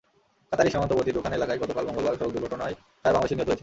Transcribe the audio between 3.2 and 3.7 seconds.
নিহত হয়েছেন।